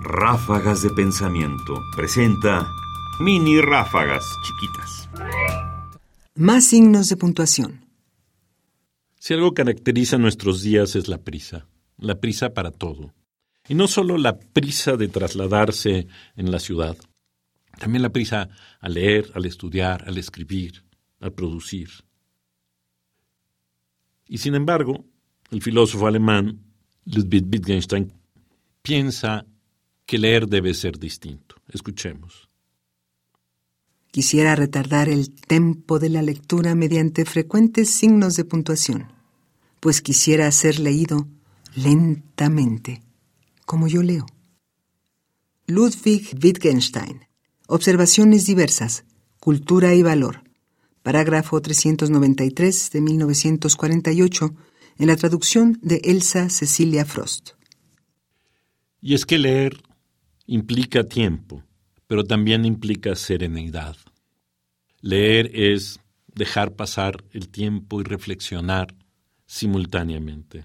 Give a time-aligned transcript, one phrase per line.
[0.00, 2.70] Ráfagas de Pensamiento presenta
[3.18, 5.08] mini ráfagas chiquitas.
[6.34, 7.86] Más signos de puntuación.
[9.18, 11.66] Si algo caracteriza nuestros días es la prisa,
[11.98, 13.14] la prisa para todo.
[13.68, 16.06] Y no solo la prisa de trasladarse
[16.36, 16.96] en la ciudad,
[17.78, 18.48] también la prisa
[18.80, 20.84] al leer, al estudiar, al escribir,
[21.20, 21.90] al producir.
[24.28, 25.04] Y sin embargo,
[25.50, 26.60] el filósofo alemán
[27.06, 28.12] Ludwig Wittgenstein
[28.82, 29.46] piensa
[30.06, 31.56] que leer debe ser distinto.
[31.68, 32.48] Escuchemos.
[34.10, 39.12] Quisiera retardar el tempo de la lectura mediante frecuentes signos de puntuación,
[39.80, 41.28] pues quisiera ser leído
[41.74, 43.02] lentamente,
[43.66, 44.24] como yo leo.
[45.66, 47.26] Ludwig Wittgenstein.
[47.66, 49.04] Observaciones diversas.
[49.40, 50.44] Cultura y valor.
[51.02, 54.54] Parágrafo 393 de 1948
[54.98, 57.50] en la traducción de Elsa Cecilia Frost.
[59.02, 59.82] Y es que leer
[60.46, 61.62] implica tiempo,
[62.06, 63.96] pero también implica serenidad.
[65.00, 66.00] Leer es
[66.34, 68.94] dejar pasar el tiempo y reflexionar
[69.46, 70.64] simultáneamente.